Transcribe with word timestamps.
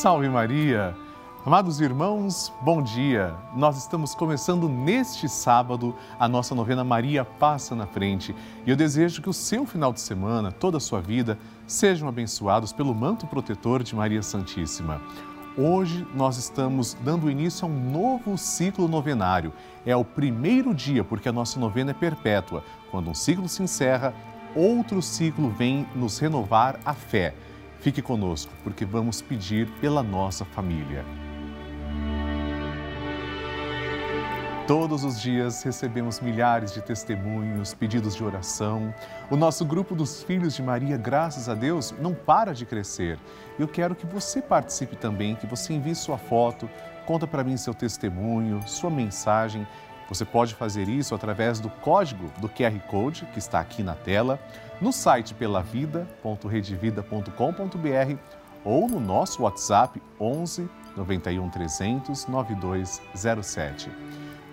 Salve 0.00 0.28
Maria! 0.28 0.96
Amados 1.44 1.80
irmãos, 1.80 2.52
bom 2.62 2.80
dia! 2.80 3.34
Nós 3.56 3.76
estamos 3.76 4.14
começando 4.14 4.68
neste 4.68 5.28
sábado 5.28 5.92
a 6.20 6.28
nossa 6.28 6.54
novena 6.54 6.84
Maria 6.84 7.24
Passa 7.24 7.74
na 7.74 7.84
Frente 7.84 8.32
e 8.64 8.70
eu 8.70 8.76
desejo 8.76 9.20
que 9.20 9.28
o 9.28 9.32
seu 9.32 9.66
final 9.66 9.92
de 9.92 10.00
semana, 10.00 10.52
toda 10.52 10.76
a 10.76 10.80
sua 10.80 11.00
vida, 11.00 11.36
sejam 11.66 12.08
abençoados 12.08 12.72
pelo 12.72 12.94
manto 12.94 13.26
protetor 13.26 13.82
de 13.82 13.96
Maria 13.96 14.22
Santíssima. 14.22 15.02
Hoje 15.56 16.06
nós 16.14 16.36
estamos 16.36 16.96
dando 17.02 17.28
início 17.28 17.66
a 17.66 17.68
um 17.68 17.90
novo 17.90 18.38
ciclo 18.38 18.86
novenário. 18.86 19.52
É 19.84 19.96
o 19.96 20.04
primeiro 20.04 20.72
dia, 20.72 21.02
porque 21.02 21.28
a 21.28 21.32
nossa 21.32 21.58
novena 21.58 21.90
é 21.90 21.94
perpétua. 21.94 22.62
Quando 22.92 23.10
um 23.10 23.14
ciclo 23.14 23.48
se 23.48 23.64
encerra, 23.64 24.14
outro 24.54 25.02
ciclo 25.02 25.50
vem 25.50 25.88
nos 25.96 26.20
renovar 26.20 26.78
a 26.84 26.94
fé. 26.94 27.34
Fique 27.80 28.02
conosco, 28.02 28.52
porque 28.64 28.84
vamos 28.84 29.22
pedir 29.22 29.68
pela 29.80 30.02
nossa 30.02 30.44
família. 30.44 31.04
Todos 34.66 35.02
os 35.02 35.18
dias 35.18 35.62
recebemos 35.62 36.20
milhares 36.20 36.74
de 36.74 36.82
testemunhos, 36.82 37.72
pedidos 37.72 38.14
de 38.14 38.22
oração. 38.22 38.92
O 39.30 39.36
nosso 39.36 39.64
grupo 39.64 39.94
dos 39.94 40.22
Filhos 40.22 40.54
de 40.54 40.62
Maria, 40.62 40.98
graças 40.98 41.48
a 41.48 41.54
Deus, 41.54 41.94
não 41.98 42.12
para 42.12 42.52
de 42.52 42.66
crescer. 42.66 43.18
Eu 43.58 43.66
quero 43.66 43.94
que 43.94 44.04
você 44.04 44.42
participe 44.42 44.94
também, 44.94 45.36
que 45.36 45.46
você 45.46 45.72
envie 45.72 45.94
sua 45.94 46.18
foto, 46.18 46.68
conta 47.06 47.26
para 47.26 47.42
mim 47.42 47.56
seu 47.56 47.72
testemunho, 47.72 48.60
sua 48.66 48.90
mensagem. 48.90 49.66
Você 50.08 50.24
pode 50.24 50.54
fazer 50.54 50.88
isso 50.88 51.14
através 51.14 51.60
do 51.60 51.68
código 51.68 52.32
do 52.40 52.48
QR 52.48 52.78
Code 52.88 53.26
que 53.26 53.38
está 53.38 53.60
aqui 53.60 53.82
na 53.82 53.94
tela, 53.94 54.40
no 54.80 54.90
site 54.92 55.34
pelavida.redevida.com.br 55.34 58.16
ou 58.64 58.88
no 58.88 58.98
nosso 58.98 59.42
WhatsApp 59.42 60.02
11 60.18 60.68
91 60.96 61.50
300 61.50 62.26
9207. 62.26 63.90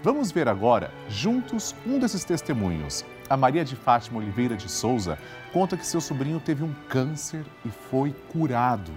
Vamos 0.03 0.31
ver 0.31 0.47
agora, 0.47 0.91
juntos, 1.09 1.75
um 1.85 1.97
desses 1.97 2.23
testemunhos. 2.23 3.03
A 3.27 3.35
Maria 3.35 3.65
de 3.65 3.75
Fátima 3.75 4.19
Oliveira 4.19 4.55
de 4.55 4.69
Souza 4.69 5.17
conta 5.51 5.75
que 5.75 5.85
seu 5.85 5.99
sobrinho 5.99 6.39
teve 6.39 6.63
um 6.63 6.73
câncer 6.87 7.43
e 7.65 7.69
foi 7.69 8.13
curado. 8.31 8.91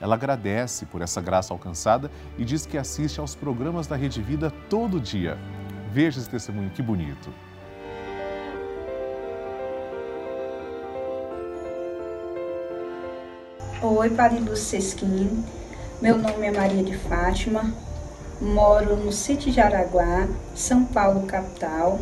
Ela 0.00 0.14
agradece 0.14 0.86
por 0.86 1.02
essa 1.02 1.20
graça 1.20 1.52
alcançada 1.52 2.10
e 2.38 2.44
diz 2.44 2.64
que 2.64 2.78
assiste 2.78 3.20
aos 3.20 3.34
programas 3.34 3.86
da 3.86 3.96
Rede 3.96 4.22
Vida 4.22 4.50
todo 4.70 5.00
dia. 5.00 5.36
Veja 5.94 6.18
esse 6.18 6.28
testemunho, 6.28 6.70
que 6.70 6.82
bonito. 6.82 7.32
Oi, 13.80 14.10
Padre 14.10 14.40
Lúcio 14.40 14.56
Sesquim. 14.56 15.44
Meu 16.02 16.18
nome 16.18 16.48
é 16.48 16.50
Maria 16.50 16.82
de 16.82 16.98
Fátima. 16.98 17.72
Moro 18.40 18.96
no 18.96 19.12
sítio 19.12 19.52
de 19.52 19.60
Araguá, 19.60 20.26
São 20.52 20.84
Paulo, 20.84 21.28
capital. 21.28 22.00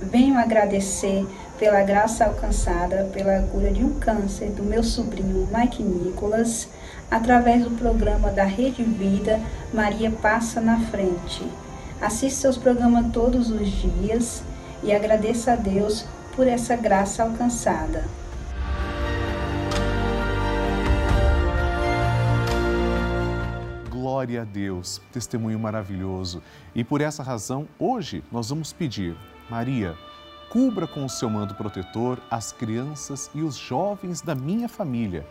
Venho 0.00 0.38
agradecer 0.38 1.26
pela 1.58 1.82
graça 1.82 2.24
alcançada 2.24 3.10
pela 3.12 3.42
cura 3.48 3.70
de 3.70 3.84
um 3.84 4.00
câncer 4.00 4.48
do 4.48 4.62
meu 4.62 4.82
sobrinho 4.82 5.46
Mike 5.52 5.82
Nicolas, 5.82 6.70
através 7.10 7.62
do 7.62 7.70
programa 7.72 8.30
da 8.30 8.44
Rede 8.44 8.82
Vida 8.82 9.38
Maria 9.74 10.10
Passa 10.10 10.58
na 10.58 10.80
Frente. 10.80 11.44
Assisto 12.00 12.40
seus 12.40 12.58
programas 12.58 13.10
todos 13.10 13.50
os 13.50 13.68
dias 13.68 14.42
e 14.82 14.92
agradeço 14.92 15.50
a 15.50 15.56
Deus 15.56 16.04
por 16.34 16.46
essa 16.46 16.76
graça 16.76 17.22
alcançada. 17.22 18.04
Glória 23.90 24.42
a 24.42 24.44
Deus, 24.44 25.00
testemunho 25.10 25.58
maravilhoso. 25.58 26.42
E 26.74 26.84
por 26.84 27.00
essa 27.00 27.22
razão, 27.22 27.66
hoje 27.78 28.22
nós 28.30 28.50
vamos 28.50 28.74
pedir, 28.74 29.16
Maria, 29.48 29.96
cubra 30.50 30.86
com 30.86 31.04
o 31.04 31.08
seu 31.08 31.30
manto 31.30 31.54
protetor 31.54 32.18
as 32.30 32.52
crianças 32.52 33.30
e 33.34 33.40
os 33.42 33.56
jovens 33.56 34.20
da 34.20 34.34
minha 34.34 34.68
família. 34.68 35.26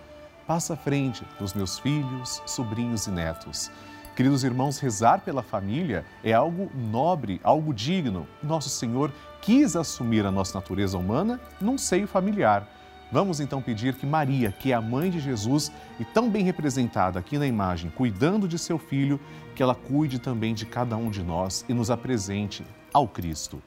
Passa 0.48 0.74
à 0.74 0.78
frente 0.78 1.24
dos 1.40 1.54
meus 1.54 1.78
filhos, 1.78 2.42
sobrinhos 2.46 3.06
e 3.06 3.12
netos. 3.12 3.72
Queridos 4.16 4.46
irmãos, 4.46 4.80
rezar 4.80 5.20
pela 5.20 5.44
família 5.44 6.06
é 6.24 6.32
algo 6.32 6.72
nobre, 6.74 7.42
algo 7.44 7.74
digno. 7.74 8.26
Nosso 8.42 8.70
Senhor 8.70 9.12
quis 9.42 9.76
assumir 9.76 10.26
a 10.26 10.32
nossa 10.32 10.58
natureza 10.58 10.98
humana 10.98 11.38
num 11.60 11.78
seio 11.78 12.08
familiar. 12.08 12.66
Vamos 13.12 13.42
então 13.42 13.62
pedir 13.62 13.94
que 13.96 14.06
Maria, 14.06 14.54
que 14.54 14.72
é 14.72 14.76
a 14.76 14.82
mãe 14.82 15.10
de 15.10 15.20
Jesus 15.20 15.70
e 16.00 16.06
tão 16.06 16.30
bem 16.30 16.46
representada 16.46 17.20
aqui 17.20 17.38
na 17.38 17.46
imagem, 17.46 17.92
cuidando 17.92 18.48
de 18.48 18.58
seu 18.58 18.80
filho, 18.80 19.20
que 19.54 19.62
ela 19.62 19.76
cuide 19.76 20.18
também 20.18 20.54
de 20.54 20.66
cada 20.66 20.96
um 20.96 21.10
de 21.10 21.22
nós 21.22 21.66
e 21.68 21.74
nos 21.74 21.92
apresente 21.92 22.66
ao 22.94 23.10
Cristo. 23.10 23.62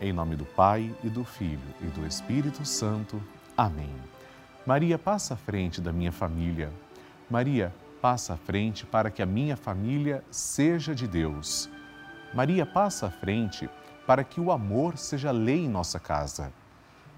Em 0.00 0.12
nome 0.12 0.34
do 0.34 0.44
Pai 0.44 0.92
e 1.04 1.08
do 1.08 1.24
Filho 1.24 1.60
e 1.80 1.86
do 1.86 2.04
Espírito 2.04 2.64
Santo. 2.64 3.22
Amém. 3.56 3.94
Maria, 4.66 4.98
passa 4.98 5.34
à 5.34 5.36
frente 5.36 5.80
da 5.80 5.92
minha 5.92 6.10
família. 6.10 6.72
Maria, 7.30 7.72
passa 8.06 8.34
à 8.34 8.36
frente 8.36 8.86
para 8.86 9.10
que 9.10 9.20
a 9.20 9.26
minha 9.26 9.56
família 9.56 10.22
seja 10.30 10.94
de 10.94 11.08
Deus. 11.08 11.68
Maria 12.32 12.64
passa 12.64 13.08
à 13.08 13.10
frente 13.10 13.68
para 14.06 14.22
que 14.22 14.40
o 14.40 14.52
amor 14.52 14.96
seja 14.96 15.32
lei 15.32 15.64
em 15.64 15.68
nossa 15.68 15.98
casa. 15.98 16.52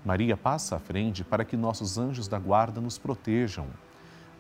Maria 0.02 0.34
passa 0.34 0.76
à 0.76 0.78
frente 0.78 1.22
para 1.22 1.44
que 1.44 1.58
nossos 1.58 1.98
anjos 1.98 2.26
da 2.26 2.38
guarda 2.38 2.80
nos 2.80 2.96
protejam. 2.96 3.66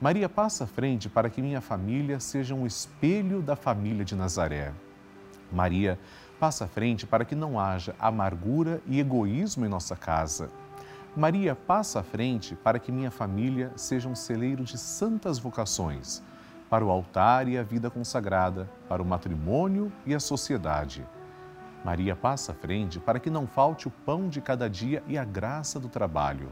Maria 0.00 0.26
passa 0.26 0.64
à 0.64 0.66
frente 0.66 1.06
para 1.06 1.28
que 1.28 1.42
minha 1.42 1.60
família 1.60 2.18
seja 2.18 2.54
um 2.54 2.64
espelho 2.64 3.42
da 3.42 3.54
família 3.54 4.02
de 4.02 4.16
Nazaré. 4.16 4.72
Maria 5.52 5.98
passa 6.40 6.64
à 6.64 6.68
frente 6.68 7.06
para 7.06 7.26
que 7.26 7.34
não 7.34 7.60
haja 7.60 7.94
amargura 7.98 8.80
e 8.86 8.98
egoísmo 8.98 9.66
em 9.66 9.68
nossa 9.68 9.94
casa. 9.94 10.50
Maria 11.14 11.54
passa 11.54 12.00
à 12.00 12.02
frente 12.02 12.54
para 12.54 12.78
que 12.78 12.90
minha 12.90 13.10
família 13.10 13.70
seja 13.76 14.08
um 14.08 14.14
celeiro 14.14 14.64
de 14.64 14.78
santas 14.78 15.38
vocações 15.38 16.22
para 16.68 16.84
o 16.84 16.90
altar 16.90 17.48
e 17.48 17.56
a 17.56 17.62
vida 17.62 17.90
consagrada, 17.90 18.68
para 18.88 19.02
o 19.02 19.06
matrimônio 19.06 19.92
e 20.04 20.14
a 20.14 20.20
sociedade. 20.20 21.06
Maria 21.84 22.14
passa 22.14 22.52
à 22.52 22.54
frente 22.54 22.98
para 22.98 23.18
que 23.18 23.30
não 23.30 23.46
falte 23.46 23.88
o 23.88 23.90
pão 23.90 24.28
de 24.28 24.40
cada 24.40 24.68
dia 24.68 25.02
e 25.06 25.16
a 25.16 25.24
graça 25.24 25.78
do 25.78 25.88
trabalho. 25.88 26.50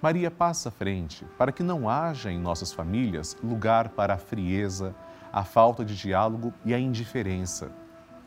Maria 0.00 0.30
passa 0.30 0.68
à 0.68 0.72
frente 0.72 1.24
para 1.38 1.50
que 1.50 1.62
não 1.62 1.88
haja 1.88 2.30
em 2.30 2.38
nossas 2.38 2.72
famílias 2.72 3.36
lugar 3.42 3.88
para 3.88 4.14
a 4.14 4.18
frieza, 4.18 4.94
a 5.32 5.42
falta 5.44 5.84
de 5.84 5.96
diálogo 5.96 6.52
e 6.64 6.74
a 6.74 6.78
indiferença. 6.78 7.72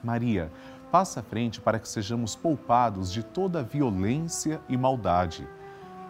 Maria 0.03 0.51
passa 0.91 1.19
à 1.19 1.23
frente 1.23 1.61
para 1.61 1.79
que 1.79 1.87
sejamos 1.87 2.35
poupados 2.35 3.11
de 3.11 3.21
toda 3.23 3.63
violência 3.63 4.59
e 4.67 4.75
maldade. 4.75 5.47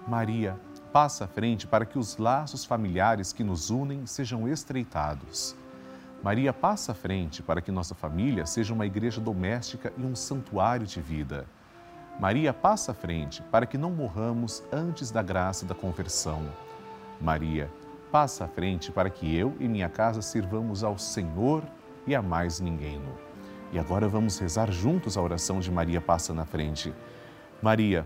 Maria 0.07 0.57
passa 0.87 1.25
à 1.25 1.27
frente 1.27 1.67
para 1.67 1.85
que 1.85 1.99
os 1.99 2.17
laços 2.17 2.65
familiares 2.65 3.31
que 3.31 3.43
nos 3.43 3.69
unem 3.69 4.05
sejam 4.05 4.47
estreitados. 4.47 5.55
Maria 6.23 6.51
passa 6.51 6.93
à 6.93 6.95
frente 6.95 7.43
para 7.43 7.61
que 7.61 7.71
nossa 7.71 7.93
família 7.93 8.45
seja 8.45 8.73
uma 8.73 8.85
igreja 8.85 9.21
doméstica 9.21 9.93
e 9.95 10.01
um 10.01 10.15
santuário 10.15 10.87
de 10.87 10.99
vida. 10.99 11.45
Maria 12.19 12.51
passa 12.51 12.91
à 12.91 12.95
frente 12.95 13.43
para 13.43 13.67
que 13.67 13.77
não 13.77 13.91
morramos 13.91 14.63
antes 14.71 15.11
da 15.11 15.21
graça 15.21 15.65
da 15.65 15.75
conversão. 15.75 16.41
Maria 17.21 17.69
passa 18.11 18.45
à 18.45 18.47
frente 18.47 18.91
para 18.91 19.09
que 19.09 19.35
eu 19.35 19.55
e 19.59 19.67
minha 19.67 19.89
casa 19.89 20.21
sirvamos 20.21 20.83
ao 20.83 20.97
Senhor 20.97 21.63
e 22.07 22.15
a 22.15 22.21
mais 22.21 22.59
ninguém. 22.59 23.01
E 23.71 23.77
agora 23.77 24.07
vamos 24.07 24.39
rezar 24.39 24.71
juntos 24.71 25.17
a 25.17 25.21
oração 25.21 25.59
de 25.59 25.71
Maria 25.71 26.01
passa 26.01 26.33
na 26.33 26.45
frente. 26.45 26.93
Maria 27.61 28.05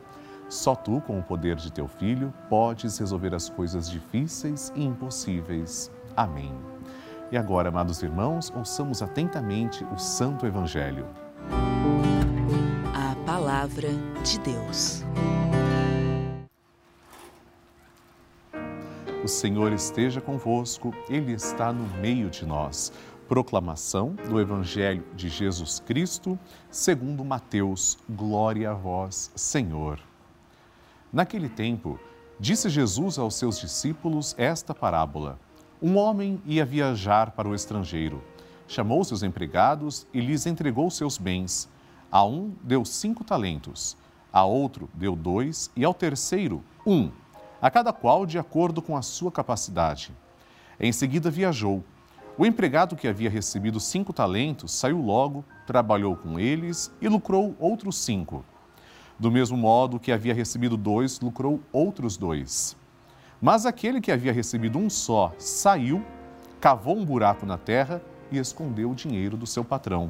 Só 0.51 0.75
tu, 0.75 0.99
com 1.07 1.17
o 1.17 1.23
poder 1.23 1.55
de 1.55 1.71
teu 1.71 1.87
filho, 1.87 2.33
podes 2.49 2.97
resolver 2.97 3.33
as 3.33 3.47
coisas 3.47 3.89
difíceis 3.89 4.69
e 4.75 4.83
impossíveis. 4.83 5.89
Amém. 6.15 6.53
E 7.31 7.37
agora, 7.37 7.69
amados 7.69 8.03
irmãos, 8.03 8.51
ouçamos 8.53 9.01
atentamente 9.01 9.85
o 9.85 9.97
Santo 9.97 10.45
Evangelho. 10.45 11.07
A 12.93 13.15
Palavra 13.25 13.87
de 14.25 14.39
Deus. 14.39 15.05
O 19.23 19.29
Senhor 19.29 19.71
esteja 19.71 20.19
convosco, 20.19 20.93
Ele 21.07 21.31
está 21.31 21.71
no 21.71 21.87
meio 22.01 22.29
de 22.29 22.45
nós. 22.45 22.91
Proclamação 23.25 24.15
do 24.27 24.37
Evangelho 24.37 25.05
de 25.15 25.29
Jesus 25.29 25.79
Cristo, 25.79 26.37
segundo 26.69 27.23
Mateus. 27.23 27.97
Glória 28.09 28.71
a 28.71 28.73
vós, 28.73 29.31
Senhor. 29.33 30.10
Naquele 31.11 31.49
tempo, 31.49 31.99
disse 32.39 32.69
Jesus 32.69 33.19
aos 33.19 33.35
seus 33.35 33.59
discípulos 33.59 34.33
esta 34.37 34.73
parábola. 34.73 35.37
Um 35.81 35.97
homem 35.97 36.41
ia 36.45 36.65
viajar 36.65 37.31
para 37.31 37.49
o 37.49 37.53
estrangeiro. 37.53 38.23
Chamou 38.67 39.03
seus 39.03 39.21
empregados 39.21 40.07
e 40.13 40.21
lhes 40.21 40.45
entregou 40.45 40.89
seus 40.89 41.17
bens. 41.17 41.67
A 42.09 42.23
um 42.23 42.53
deu 42.63 42.85
cinco 42.85 43.23
talentos, 43.23 43.97
a 44.31 44.45
outro 44.45 44.89
deu 44.93 45.15
dois 45.15 45.69
e 45.75 45.83
ao 45.83 45.93
terceiro 45.93 46.63
um 46.85 47.11
a 47.61 47.69
cada 47.69 47.93
qual 47.93 48.25
de 48.25 48.39
acordo 48.39 48.81
com 48.81 48.97
a 48.97 49.01
sua 49.01 49.31
capacidade. 49.31 50.11
Em 50.79 50.91
seguida 50.91 51.29
viajou. 51.29 51.83
O 52.37 52.45
empregado 52.45 52.95
que 52.95 53.07
havia 53.07 53.29
recebido 53.29 53.79
cinco 53.79 54.11
talentos 54.11 54.71
saiu 54.71 54.99
logo, 54.99 55.45
trabalhou 55.67 56.15
com 56.15 56.39
eles 56.39 56.91
e 56.99 57.07
lucrou 57.07 57.55
outros 57.59 57.97
cinco. 57.97 58.43
Do 59.21 59.29
mesmo 59.29 59.55
modo 59.55 59.99
que 59.99 60.11
havia 60.11 60.33
recebido 60.33 60.75
dois, 60.75 61.19
lucrou 61.19 61.59
outros 61.71 62.17
dois. 62.17 62.75
Mas 63.39 63.67
aquele 63.67 64.01
que 64.01 64.11
havia 64.11 64.33
recebido 64.33 64.79
um 64.79 64.89
só 64.89 65.31
saiu, 65.37 66.03
cavou 66.59 66.97
um 66.97 67.05
buraco 67.05 67.45
na 67.45 67.55
terra 67.55 68.01
e 68.31 68.39
escondeu 68.39 68.89
o 68.89 68.95
dinheiro 68.95 69.37
do 69.37 69.45
seu 69.45 69.63
patrão. 69.63 70.09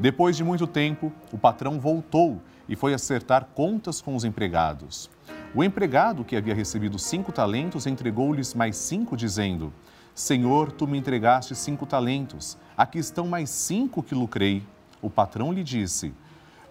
Depois 0.00 0.36
de 0.36 0.42
muito 0.42 0.66
tempo, 0.66 1.12
o 1.30 1.38
patrão 1.38 1.78
voltou 1.78 2.42
e 2.68 2.74
foi 2.74 2.92
acertar 2.92 3.50
contas 3.54 4.00
com 4.00 4.16
os 4.16 4.24
empregados. 4.24 5.08
O 5.54 5.62
empregado 5.62 6.24
que 6.24 6.34
havia 6.34 6.56
recebido 6.56 6.98
cinco 6.98 7.30
talentos 7.30 7.86
entregou-lhes 7.86 8.52
mais 8.52 8.76
cinco, 8.78 9.16
dizendo: 9.16 9.72
Senhor, 10.12 10.72
tu 10.72 10.88
me 10.88 10.98
entregaste 10.98 11.54
cinco 11.54 11.86
talentos, 11.86 12.58
aqui 12.76 12.98
estão 12.98 13.28
mais 13.28 13.48
cinco 13.48 14.02
que 14.02 14.12
lucrei. 14.12 14.60
O 15.00 15.08
patrão 15.08 15.52
lhe 15.52 15.62
disse: 15.62 16.12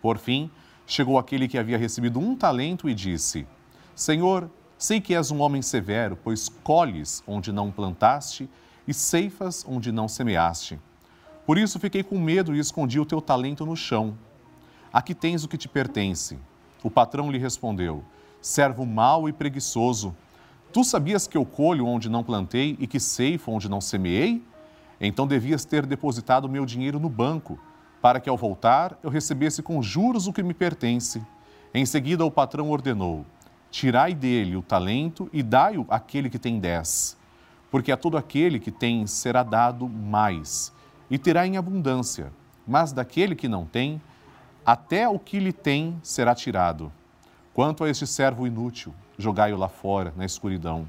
Por 0.00 0.18
fim, 0.18 0.50
chegou 0.86 1.18
aquele 1.18 1.46
que 1.46 1.58
havia 1.58 1.78
recebido 1.78 2.18
um 2.18 2.34
talento 2.34 2.88
e 2.88 2.94
disse: 2.94 3.46
Senhor, 3.94 4.50
sei 4.78 5.00
que 5.00 5.14
és 5.14 5.30
um 5.30 5.40
homem 5.40 5.62
severo, 5.62 6.16
pois 6.16 6.48
colhes 6.48 7.22
onde 7.26 7.52
não 7.52 7.70
plantaste 7.70 8.48
e 8.86 8.94
ceifas 8.94 9.64
onde 9.68 9.92
não 9.92 10.08
semeaste. 10.08 10.78
Por 11.46 11.58
isso 11.58 11.78
fiquei 11.78 12.02
com 12.02 12.18
medo 12.18 12.54
e 12.54 12.58
escondi 12.58 12.98
o 12.98 13.04
teu 13.04 13.20
talento 13.20 13.66
no 13.66 13.76
chão. 13.76 14.16
Aqui 14.92 15.14
tens 15.14 15.44
o 15.44 15.48
que 15.48 15.58
te 15.58 15.68
pertence. 15.68 16.38
O 16.82 16.90
patrão 16.90 17.30
lhe 17.30 17.38
respondeu: 17.38 18.04
Servo 18.40 18.86
mau 18.86 19.28
e 19.28 19.32
preguiçoso, 19.32 20.16
tu 20.72 20.82
sabias 20.82 21.26
que 21.26 21.36
eu 21.36 21.44
colho 21.44 21.86
onde 21.86 22.08
não 22.08 22.24
plantei 22.24 22.76
e 22.80 22.86
que 22.86 22.98
ceifo 22.98 23.52
onde 23.52 23.68
não 23.68 23.80
semeei? 23.80 24.42
Então 25.00 25.26
devias 25.26 25.64
ter 25.64 25.86
depositado 25.86 26.48
meu 26.48 26.66
dinheiro 26.66 26.98
no 26.98 27.08
banco, 27.08 27.58
para 28.00 28.20
que 28.20 28.28
ao 28.28 28.36
voltar 28.36 28.98
eu 29.02 29.10
recebesse 29.10 29.62
com 29.62 29.82
juros 29.82 30.26
o 30.26 30.32
que 30.32 30.42
me 30.42 30.54
pertence. 30.54 31.22
Em 31.72 31.84
seguida 31.84 32.24
o 32.24 32.30
patrão 32.30 32.70
ordenou: 32.70 33.24
Tirai 33.70 34.14
dele 34.14 34.56
o 34.56 34.62
talento 34.62 35.28
e 35.32 35.42
dai-o 35.42 35.86
àquele 35.88 36.28
que 36.28 36.38
tem 36.38 36.58
dez. 36.58 37.16
Porque 37.70 37.92
a 37.92 37.96
todo 37.96 38.16
aquele 38.16 38.58
que 38.58 38.70
tem 38.70 39.06
será 39.06 39.42
dado 39.42 39.88
mais, 39.88 40.72
e 41.08 41.16
terá 41.18 41.46
em 41.46 41.56
abundância, 41.56 42.32
mas 42.66 42.92
daquele 42.92 43.36
que 43.36 43.46
não 43.46 43.64
tem, 43.64 44.02
até 44.66 45.08
o 45.08 45.18
que 45.18 45.38
lhe 45.38 45.52
tem 45.52 45.98
será 46.02 46.34
tirado. 46.34 46.92
Quanto 47.54 47.84
a 47.84 47.90
este 47.90 48.06
servo 48.06 48.46
inútil, 48.46 48.92
jogai-o 49.18 49.56
lá 49.56 49.68
fora, 49.68 50.12
na 50.16 50.24
escuridão. 50.24 50.88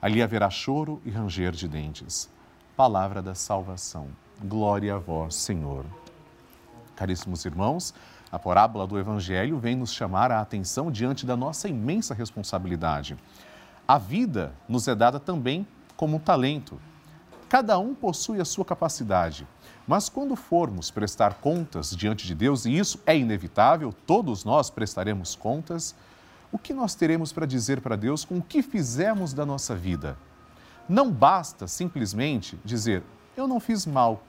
Ali 0.00 0.22
haverá 0.22 0.50
choro 0.50 1.00
e 1.04 1.10
ranger 1.10 1.52
de 1.52 1.68
dentes. 1.68 2.28
Palavra 2.76 3.22
da 3.22 3.34
salvação. 3.34 4.08
Glória 4.42 4.96
a 4.96 4.98
vós, 4.98 5.34
Senhor. 5.36 5.84
Caríssimos 6.96 7.44
irmãos, 7.44 7.94
a 8.30 8.38
parábola 8.38 8.86
do 8.86 8.98
Evangelho 8.98 9.58
vem 9.58 9.76
nos 9.76 9.92
chamar 9.92 10.30
a 10.30 10.40
atenção 10.40 10.90
diante 10.90 11.26
da 11.26 11.36
nossa 11.36 11.68
imensa 11.68 12.14
responsabilidade. 12.14 13.16
A 13.86 13.98
vida 13.98 14.52
nos 14.68 14.88
é 14.88 14.94
dada 14.94 15.18
também 15.18 15.66
como 15.96 16.16
um 16.16 16.20
talento. 16.20 16.80
Cada 17.48 17.78
um 17.78 17.94
possui 17.94 18.40
a 18.40 18.44
sua 18.44 18.64
capacidade. 18.64 19.46
Mas 19.86 20.08
quando 20.08 20.34
formos 20.34 20.90
prestar 20.90 21.34
contas 21.34 21.94
diante 21.94 22.26
de 22.26 22.34
Deus, 22.34 22.64
e 22.64 22.76
isso 22.76 22.98
é 23.04 23.16
inevitável, 23.16 23.92
todos 24.06 24.44
nós 24.44 24.70
prestaremos 24.70 25.34
contas, 25.34 25.94
o 26.50 26.58
que 26.58 26.72
nós 26.72 26.94
teremos 26.94 27.32
para 27.32 27.46
dizer 27.46 27.80
para 27.80 27.96
Deus 27.96 28.24
com 28.24 28.38
o 28.38 28.42
que 28.42 28.62
fizemos 28.62 29.32
da 29.32 29.44
nossa 29.44 29.74
vida? 29.74 30.16
Não 30.88 31.10
basta 31.10 31.66
simplesmente 31.66 32.58
dizer, 32.64 33.02
eu 33.36 33.46
não 33.46 33.60
fiz 33.60 33.86
mal. 33.86 34.22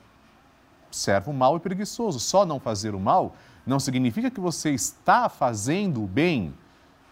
Servo 0.94 1.34
mal 1.34 1.58
e 1.58 1.60
preguiçoso. 1.60 2.20
Só 2.20 2.46
não 2.46 2.60
fazer 2.60 2.94
o 2.94 3.00
mal 3.00 3.36
não 3.66 3.80
significa 3.80 4.30
que 4.30 4.40
você 4.40 4.72
está 4.72 5.28
fazendo 5.28 6.04
o 6.04 6.08
bem. 6.08 6.54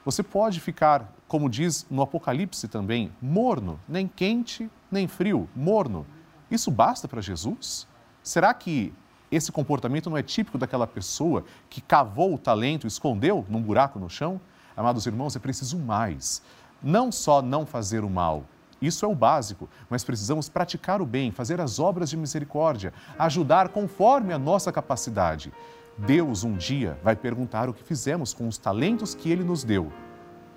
Você 0.05 0.21
pode 0.21 0.59
ficar, 0.59 1.11
como 1.27 1.50
diz 1.50 1.85
no 1.89 2.03
Apocalipse 2.03 2.67
também, 2.67 3.11
morno, 3.19 3.79
nem 3.88 4.07
quente, 4.07 4.69
nem 4.91 5.07
frio, 5.07 5.50
morno. 5.55 6.05
Isso 6.50 6.69
basta 6.69 7.07
para 7.07 7.21
Jesus? 7.21 7.88
Será 8.21 8.53
que 8.53 8.93
esse 9.31 9.51
comportamento 9.51 10.09
não 10.09 10.17
é 10.17 10.21
típico 10.21 10.59
daquela 10.59 10.85
pessoa 10.85 11.43
que 11.67 11.81
cavou 11.81 12.35
o 12.35 12.38
talento, 12.38 12.85
escondeu 12.85 13.43
num 13.50 13.61
buraco 13.61 13.97
no 13.97 14.09
chão? 14.09 14.39
Amados 14.77 15.07
irmãos, 15.07 15.35
é 15.35 15.39
preciso 15.39 15.79
mais. 15.79 16.43
Não 16.83 17.11
só 17.11 17.41
não 17.41 17.65
fazer 17.65 18.03
o 18.03 18.09
mal, 18.09 18.43
isso 18.81 19.05
é 19.05 19.07
o 19.07 19.15
básico, 19.15 19.69
mas 19.89 20.03
precisamos 20.03 20.50
praticar 20.50 21.01
o 21.01 21.05
bem, 21.05 21.31
fazer 21.31 21.61
as 21.61 21.79
obras 21.79 22.09
de 22.09 22.17
misericórdia, 22.17 22.93
ajudar 23.19 23.69
conforme 23.69 24.33
a 24.33 24.39
nossa 24.39 24.71
capacidade. 24.71 25.53
Deus 25.97 26.43
um 26.43 26.55
dia 26.55 26.97
vai 27.03 27.15
perguntar 27.15 27.69
o 27.69 27.73
que 27.73 27.83
fizemos 27.83 28.33
com 28.33 28.47
os 28.47 28.57
talentos 28.57 29.13
que 29.13 29.29
Ele 29.29 29.43
nos 29.43 29.63
deu, 29.63 29.91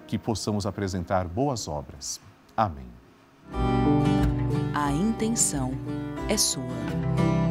que 0.06 0.18
possamos 0.18 0.64
apresentar 0.64 1.28
boas 1.28 1.68
obras. 1.68 2.20
Amém. 2.56 2.86
A 4.74 4.90
intenção 4.90 5.72
é 6.28 6.36
sua. 6.36 7.43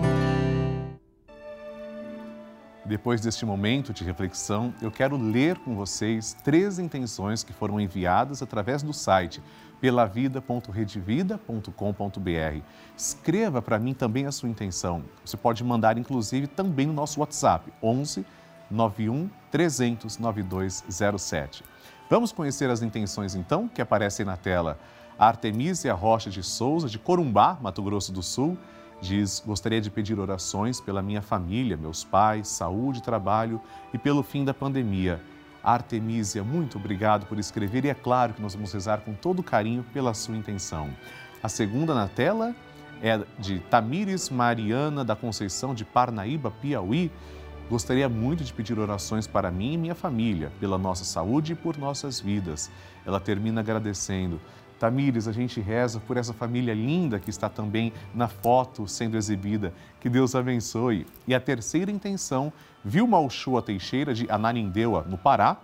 Depois 2.86 3.22
deste 3.22 3.46
momento 3.46 3.94
de 3.94 4.04
reflexão, 4.04 4.74
eu 4.82 4.92
quero 4.92 5.16
ler 5.16 5.58
com 5.60 5.74
vocês 5.74 6.36
três 6.44 6.80
intenções 6.80 7.42
que 7.42 7.54
foram 7.54 7.80
enviadas 7.80 8.42
através 8.42 8.84
do 8.84 8.92
site 8.92 9.42
pelavida.redevida.com.br. 9.80 12.62
Escreva 12.98 13.62
para 13.62 13.80
mim 13.80 13.94
também 13.94 14.26
a 14.26 14.34
sua 14.34 14.50
intenção. 14.50 15.02
Você 15.24 15.38
pode 15.38 15.64
mandar, 15.64 15.98
inclusive, 15.98 16.46
também 16.46 16.88
no 16.88 16.94
nosso 16.94 17.22
WhatsApp, 17.22 17.72
11 17.82 18.26
91 18.70 19.30
300 19.50 20.18
9207. 20.18 21.64
Vamos 22.10 22.34
conhecer 22.34 22.70
as 22.70 22.82
intenções, 22.82 23.34
então, 23.34 23.70
que 23.70 23.82
aparecem 23.82 24.26
na 24.26 24.36
tela. 24.36 24.78
A 25.18 25.28
Artemisia 25.28 25.94
Rocha 25.94 26.30
de 26.30 26.44
Souza, 26.44 26.90
de 26.90 27.00
Corumbá, 27.00 27.58
Mato 27.62 27.82
Grosso 27.82 28.12
do 28.12 28.22
Sul, 28.22 28.58
Diz: 29.02 29.42
Gostaria 29.46 29.82
de 29.82 29.90
pedir 29.90 30.20
orações 30.20 30.80
pela 30.80 31.02
minha 31.02 31.22
família, 31.22 31.78
meus 31.78 32.04
pais, 32.04 32.48
saúde, 32.48 33.02
trabalho 33.04 33.62
e 33.94 33.98
pelo 33.98 34.24
fim 34.24 34.44
da 34.46 34.54
pandemia. 34.54 35.22
Artemísia, 35.64 36.44
muito 36.44 36.78
obrigado 36.78 37.26
por 37.26 37.40
escrever 37.40 37.86
e 37.86 37.90
é 37.90 37.94
claro 37.94 38.34
que 38.34 38.42
nós 38.42 38.54
vamos 38.54 38.74
rezar 38.74 39.00
com 39.00 39.14
todo 39.14 39.42
carinho 39.42 39.84
pela 39.94 40.14
sua 40.14 40.36
intenção. 40.36 40.90
A 41.42 41.48
segunda 41.48 41.94
na 41.94 42.08
tela 42.08 42.54
é 43.02 43.22
de 43.40 43.60
Tamires 43.60 44.30
Mariana 44.30 45.06
da 45.06 45.16
Conceição 45.16 45.74
de 45.74 45.86
Parnaíba, 45.86 46.52
Piauí. 46.52 47.10
Gostaria 47.70 48.10
muito 48.10 48.44
de 48.44 48.54
pedir 48.54 48.78
orações 48.78 49.26
para 49.26 49.50
mim 49.50 49.74
e 49.74 49.78
minha 49.78 49.96
família, 49.96 50.52
pela 50.60 50.78
nossa 50.78 51.06
saúde 51.06 51.54
e 51.54 51.56
por 51.56 51.78
nossas 51.78 52.20
vidas. 52.20 52.70
Ela 53.06 53.20
termina 53.20 53.62
agradecendo. 53.62 54.40
Tamires, 54.84 55.30
a 55.30 55.32
gente 55.32 55.62
reza 55.62 56.02
por 56.02 56.18
essa 56.18 56.34
família 56.34 56.74
linda 56.74 57.18
que 57.18 57.30
está 57.30 57.48
também 57.48 57.94
na 58.14 58.28
foto 58.28 58.86
sendo 58.86 59.16
exibida. 59.16 59.74
Que 60.02 60.10
Deus 60.10 60.36
abençoe. 60.36 61.08
E 61.26 61.34
a 61.34 61.40
terceira 61.40 61.90
intenção, 61.90 62.52
Vilma 62.84 63.18
Ushua 63.18 63.62
Teixeira, 63.62 64.14
de 64.14 64.30
Ananindeua, 64.30 65.06
no 65.08 65.18
Pará. 65.18 65.56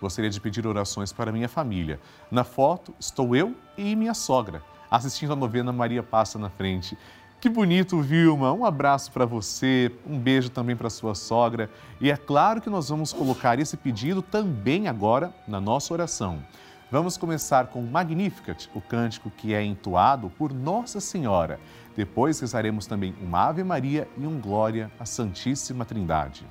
Gostaria 0.00 0.28
de 0.28 0.40
pedir 0.40 0.66
orações 0.66 1.12
para 1.12 1.30
minha 1.30 1.48
família. 1.48 2.00
Na 2.28 2.42
foto 2.42 2.92
estou 2.98 3.36
eu 3.36 3.54
e 3.78 3.94
minha 3.94 4.12
sogra, 4.12 4.60
assistindo 4.90 5.32
a 5.32 5.36
novena 5.36 5.70
Maria 5.70 6.02
Passa 6.02 6.36
na 6.36 6.50
Frente. 6.50 6.98
Que 7.40 7.48
bonito, 7.48 8.02
Vilma. 8.02 8.52
Um 8.52 8.64
abraço 8.64 9.12
para 9.12 9.24
você, 9.24 9.92
um 10.04 10.18
beijo 10.18 10.50
também 10.50 10.74
para 10.74 10.90
sua 10.90 11.14
sogra. 11.14 11.70
E 12.00 12.10
é 12.10 12.16
claro 12.16 12.60
que 12.60 12.68
nós 12.68 12.88
vamos 12.88 13.12
colocar 13.12 13.60
esse 13.60 13.76
pedido 13.76 14.20
também 14.20 14.88
agora 14.88 15.32
na 15.46 15.60
nossa 15.60 15.94
oração. 15.94 16.42
Vamos 16.88 17.16
começar 17.16 17.66
com 17.66 17.82
Magnificat, 17.82 18.70
o 18.72 18.80
cântico 18.80 19.28
que 19.28 19.52
é 19.52 19.60
entoado 19.60 20.30
por 20.30 20.52
Nossa 20.52 21.00
Senhora. 21.00 21.58
Depois 21.96 22.38
rezaremos 22.38 22.86
também 22.86 23.12
uma 23.20 23.48
Ave 23.48 23.64
Maria 23.64 24.06
e 24.16 24.24
um 24.24 24.40
Glória 24.40 24.88
à 24.96 25.04
Santíssima 25.04 25.84
Trindade. 25.84 26.46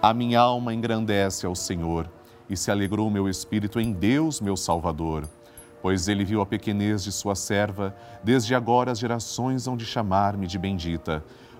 A 0.00 0.14
minha 0.14 0.38
alma 0.38 0.72
engrandece 0.72 1.44
ao 1.44 1.56
Senhor 1.56 2.08
e 2.48 2.56
se 2.56 2.70
alegrou 2.70 3.10
meu 3.10 3.28
espírito 3.28 3.80
em 3.80 3.92
Deus, 3.92 4.40
meu 4.40 4.56
Salvador. 4.56 5.28
Pois 5.82 6.06
ele 6.06 6.24
viu 6.24 6.40
a 6.40 6.46
pequenez 6.46 7.02
de 7.02 7.10
sua 7.10 7.34
serva, 7.34 7.96
desde 8.22 8.54
agora 8.54 8.92
as 8.92 8.98
gerações 9.00 9.66
hão 9.66 9.76
de 9.76 9.84
chamar-me 9.84 10.46
de 10.46 10.56
bendita. 10.56 11.24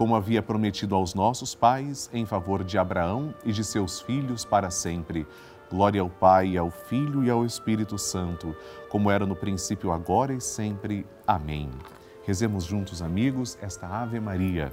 como 0.00 0.16
havia 0.16 0.40
prometido 0.40 0.94
aos 0.94 1.12
nossos 1.12 1.54
pais, 1.54 2.08
em 2.10 2.24
favor 2.24 2.64
de 2.64 2.78
Abraão 2.78 3.34
e 3.44 3.52
de 3.52 3.62
seus 3.62 4.00
filhos 4.00 4.46
para 4.46 4.70
sempre 4.70 5.26
Glória 5.70 6.00
ao 6.00 6.08
Pai, 6.08 6.56
ao 6.56 6.70
Filho 6.70 7.22
e 7.22 7.28
ao 7.28 7.44
Espírito 7.44 7.98
Santo, 7.98 8.56
como 8.88 9.10
era 9.10 9.26
no 9.26 9.36
princípio, 9.36 9.92
agora 9.92 10.32
e 10.32 10.40
sempre. 10.40 11.06
Amém. 11.26 11.68
Rezemos 12.24 12.64
juntos, 12.64 13.02
amigos, 13.02 13.58
esta 13.60 13.86
Ave 13.86 14.18
Maria. 14.18 14.72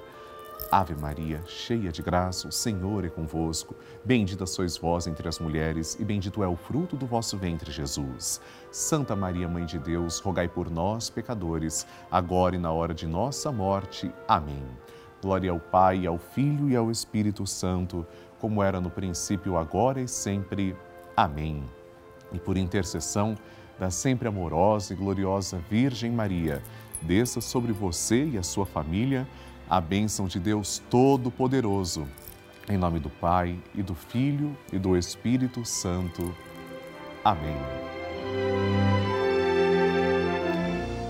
Ave 0.72 0.96
Maria, 0.96 1.44
cheia 1.46 1.92
de 1.92 2.02
graça, 2.02 2.48
o 2.48 2.52
Senhor 2.52 3.04
é 3.04 3.10
convosco. 3.10 3.76
Bendita 4.06 4.46
sois 4.46 4.78
vós 4.78 5.08
entre 5.08 5.28
as 5.28 5.40
mulheres, 5.40 5.98
e 6.00 6.06
bendito 6.06 6.42
é 6.42 6.48
o 6.48 6.56
fruto 6.56 6.96
do 6.96 7.06
vosso 7.06 7.38
ventre, 7.38 7.70
Jesus. 7.70 8.40
Santa 8.72 9.14
Maria, 9.14 9.48
Mãe 9.48 9.66
de 9.66 9.78
Deus, 9.78 10.20
rogai 10.20 10.48
por 10.48 10.72
nós, 10.72 11.10
pecadores, 11.10 11.86
agora 12.10 12.56
e 12.56 12.60
na 12.60 12.72
hora 12.72 12.94
de 12.94 13.06
nossa 13.06 13.52
morte. 13.52 14.10
Amém. 14.26 14.64
Glória 15.22 15.52
ao 15.52 15.60
Pai, 15.60 16.06
ao 16.06 16.18
Filho 16.18 16.70
e 16.70 16.76
ao 16.76 16.92
Espírito 16.92 17.46
Santo, 17.46 18.06
como 18.40 18.62
era 18.62 18.80
no 18.80 18.90
princípio, 18.90 19.58
agora 19.58 20.02
e 20.02 20.08
sempre. 20.08 20.76
Amém. 21.16 21.64
E 22.32 22.40
por 22.40 22.58
intercessão 22.58 23.36
da 23.80 23.90
sempre 23.90 24.28
amorosa 24.28 24.94
e 24.94 24.96
gloriosa 24.96 25.60
Virgem 25.70 26.12
Maria, 26.12 26.62
desça 27.02 27.42
sobre 27.42 27.72
você 27.72 28.26
e 28.26 28.38
a 28.38 28.44
sua 28.44 28.66
família 28.66 29.28
a 29.70 29.82
bênção 29.82 30.28
de 30.28 30.40
Deus 30.40 30.82
Todo-Poderoso. 30.90 32.08
Em 32.70 32.78
nome 32.78 33.00
do 33.00 33.10
Pai, 33.10 33.58
e 33.76 33.82
do 33.82 33.96
Filho, 33.96 34.56
e 34.72 34.80
do 34.80 34.98
Espírito 34.98 35.66
Santo. 35.66 36.36
Amém. 37.24 37.58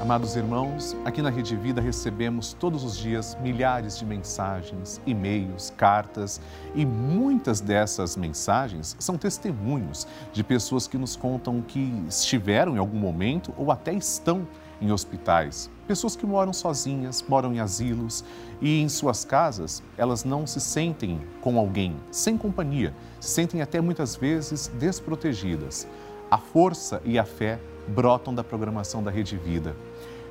Amados 0.08 0.38
irmãos, 0.38 0.96
aqui 1.04 1.22
na 1.22 1.30
Rede 1.30 1.54
Vida 1.58 1.82
recebemos 1.82 2.54
todos 2.54 2.86
os 2.86 2.98
dias 2.98 3.38
milhares 3.42 3.98
de 3.98 4.06
mensagens, 4.06 5.02
e-mails, 5.06 5.74
cartas 5.76 6.40
e 6.74 6.86
muitas 6.86 7.60
dessas 7.60 8.16
mensagens 8.16 8.96
são 9.02 9.18
testemunhos 9.18 10.08
de 10.32 10.46
pessoas 10.46 10.88
que 10.88 10.98
nos 10.98 11.18
contam 11.18 11.62
que 11.62 12.06
estiveram 12.08 12.76
em 12.76 12.80
algum 12.80 12.98
momento 12.98 13.54
ou 13.58 13.70
até 13.70 13.94
estão 13.94 14.48
em 14.80 14.94
hospitais. 14.94 15.70
Pessoas 15.86 16.16
que 16.16 16.26
moram 16.26 16.54
sozinhas, 16.54 17.22
moram 17.28 17.54
em 17.54 17.60
asilos 17.60 18.24
e 18.62 18.80
em 18.82 18.88
suas 18.88 19.26
casas 19.26 19.84
elas 19.98 20.24
não 20.24 20.48
se 20.48 20.62
sentem 20.62 21.20
com 21.42 21.60
alguém, 21.60 21.98
sem 22.12 22.38
companhia, 22.38 22.94
se 23.20 23.32
sentem 23.32 23.62
até 23.62 23.82
muitas 23.82 24.16
vezes 24.16 24.72
desprotegidas. 24.80 25.86
A 26.32 26.38
força 26.38 27.02
e 27.04 27.20
a 27.20 27.26
fé 27.26 27.60
brotam 27.88 28.34
da 28.34 28.44
programação 28.44 29.04
da 29.04 29.10
Rede 29.10 29.38
Vida. 29.38 29.76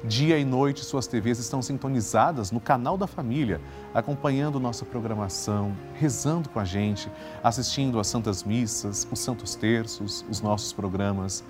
Dia 0.04 0.38
e 0.38 0.44
noite, 0.44 0.84
suas 0.84 1.06
TVs 1.06 1.38
estão 1.38 1.62
sintonizadas 1.62 2.52
no 2.52 2.60
canal 2.60 2.98
da 2.98 3.06
família, 3.06 3.60
acompanhando 3.94 4.60
nossa 4.60 4.84
programação, 4.84 5.74
rezando 5.94 6.48
com 6.48 6.60
a 6.60 6.64
gente, 6.64 7.10
assistindo 7.42 7.98
às 7.98 8.06
Santas 8.06 8.44
Missas, 8.44 9.08
os 9.10 9.18
Santos 9.18 9.54
Terços, 9.54 10.24
os 10.30 10.40
nossos 10.40 10.72
programas. 10.72 11.42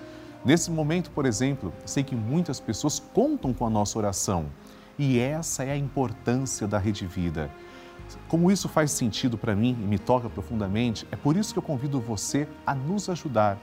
Nesse 0.45 0.71
momento, 0.71 1.11
por 1.11 1.25
exemplo, 1.25 1.73
sei 1.85 2.03
que 2.03 2.15
muitas 2.15 2.59
pessoas 2.59 2.99
contam 3.13 3.53
com 3.53 3.65
a 3.65 3.69
nossa 3.69 3.97
oração 3.97 4.45
e 4.97 5.19
essa 5.19 5.63
é 5.63 5.71
a 5.71 5.77
importância 5.77 6.65
da 6.67 6.77
Rede 6.77 7.05
Vida. 7.05 7.51
Como 8.27 8.49
isso 8.49 8.69
faz 8.69 8.91
sentido 8.91 9.37
para 9.37 9.55
mim 9.55 9.77
e 9.81 9.85
me 9.85 9.99
toca 9.99 10.29
profundamente, 10.29 11.05
é 11.11 11.15
por 11.15 11.35
isso 11.35 11.53
que 11.53 11.59
eu 11.59 11.63
convido 11.63 11.99
você 11.99 12.47
a 12.65 12.73
nos 12.73 13.09
ajudar 13.09 13.57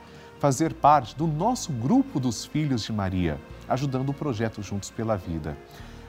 fazer 0.44 0.74
parte 0.74 1.16
do 1.16 1.26
nosso 1.26 1.72
grupo 1.72 2.20
dos 2.20 2.44
Filhos 2.44 2.82
de 2.82 2.92
Maria, 2.92 3.40
ajudando 3.66 4.10
o 4.10 4.12
projeto 4.12 4.62
Juntos 4.62 4.90
pela 4.90 5.16
Vida. 5.16 5.56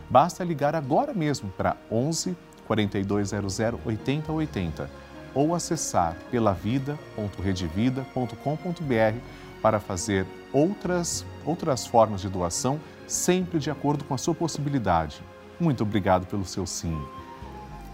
Basta 0.10 0.44
ligar 0.44 0.76
agora 0.76 1.14
mesmo 1.14 1.50
para 1.52 1.78
11 1.90 2.36
4200 2.68 3.60
8080 3.86 4.90
ou 5.34 5.56
acessar 5.56 6.18
pelavida.redevida.com.br 6.30 9.20
para 9.62 9.80
fazer 9.80 10.28
outras, 10.52 11.26
outras 11.46 11.88
formas 11.88 12.20
de 12.20 12.28
doação, 12.28 12.78
sempre 13.08 13.58
de 13.58 13.72
acordo 13.72 14.04
com 14.04 14.16
a 14.16 14.18
sua 14.18 14.36
possibilidade. 14.36 15.24
Muito 15.58 15.84
obrigado 15.84 16.28
pelo 16.28 16.44
seu 16.44 16.66
sim. 16.66 17.02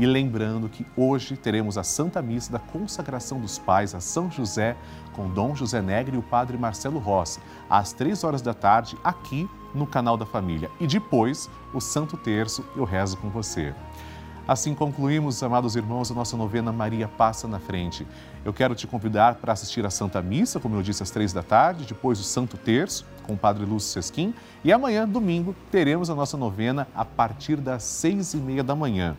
E 0.01 0.05
lembrando 0.07 0.67
que 0.67 0.83
hoje 0.97 1.37
teremos 1.37 1.77
a 1.77 1.83
Santa 1.83 2.23
Missa 2.23 2.51
da 2.51 2.57
Consagração 2.57 3.39
dos 3.39 3.59
Pais 3.59 3.93
a 3.93 3.99
São 3.99 4.31
José, 4.31 4.75
com 5.13 5.29
Dom 5.29 5.55
José 5.55 5.79
Negre 5.79 6.15
e 6.15 6.19
o 6.19 6.23
Padre 6.23 6.57
Marcelo 6.57 6.97
Rossi, 6.97 7.39
às 7.69 7.93
três 7.93 8.23
horas 8.23 8.41
da 8.41 8.51
tarde, 8.51 8.97
aqui 9.03 9.47
no 9.75 9.85
canal 9.85 10.17
da 10.17 10.25
família. 10.25 10.71
E 10.79 10.87
depois, 10.87 11.47
o 11.71 11.79
Santo 11.79 12.17
Terço, 12.17 12.65
eu 12.75 12.83
rezo 12.83 13.15
com 13.17 13.29
você. 13.29 13.75
Assim 14.47 14.73
concluímos, 14.73 15.43
amados 15.43 15.75
irmãos, 15.75 16.09
a 16.09 16.15
nossa 16.15 16.35
novena 16.35 16.71
Maria 16.71 17.07
Passa 17.07 17.47
na 17.47 17.59
Frente. 17.59 18.07
Eu 18.43 18.51
quero 18.51 18.73
te 18.73 18.87
convidar 18.87 19.35
para 19.35 19.53
assistir 19.53 19.85
a 19.85 19.91
Santa 19.91 20.19
Missa, 20.19 20.59
como 20.59 20.77
eu 20.77 20.81
disse, 20.81 21.03
às 21.03 21.11
três 21.11 21.31
da 21.31 21.43
tarde, 21.43 21.85
depois 21.85 22.19
o 22.19 22.23
Santo 22.23 22.57
Terço, 22.57 23.05
com 23.21 23.33
o 23.33 23.37
Padre 23.37 23.65
Lúcio 23.65 23.91
Sesquim, 23.91 24.33
e 24.63 24.73
amanhã, 24.73 25.07
domingo, 25.07 25.55
teremos 25.69 26.09
a 26.09 26.15
nossa 26.15 26.35
novena 26.35 26.87
a 26.95 27.05
partir 27.05 27.57
das 27.57 27.83
seis 27.83 28.33
e 28.33 28.37
meia 28.37 28.63
da 28.63 28.75
manhã. 28.75 29.15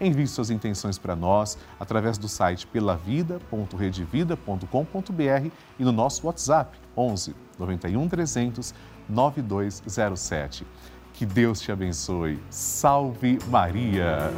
Envie 0.00 0.26
suas 0.26 0.50
intenções 0.50 0.98
para 0.98 1.14
nós 1.14 1.56
através 1.78 2.18
do 2.18 2.28
site 2.28 2.66
pelavida.redevida.com.br 2.66 5.50
e 5.78 5.84
no 5.84 5.92
nosso 5.92 6.26
WhatsApp 6.26 6.76
11 6.96 7.36
91 7.58 8.08
300 8.08 8.74
9207. 9.08 10.66
Que 11.12 11.24
Deus 11.24 11.60
te 11.60 11.70
abençoe. 11.70 12.42
Salve 12.50 13.38
Maria! 13.48 14.32